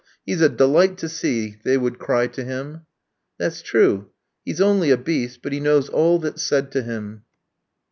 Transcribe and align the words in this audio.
He's 0.25 0.41
a 0.41 0.49
delight 0.49 0.97
to 0.97 1.07
see!" 1.07 1.57
they 1.63 1.77
would 1.77 1.99
cry 1.99 2.25
to 2.25 2.43
him. 2.43 2.87
"That's 3.37 3.61
true; 3.61 4.09
he's 4.43 4.59
only 4.59 4.89
a 4.89 4.97
beast, 4.97 5.43
but 5.43 5.53
he 5.53 5.59
knows 5.59 5.89
all 5.89 6.17
that's 6.17 6.41
said 6.41 6.71
to 6.71 6.81
him." 6.81 7.21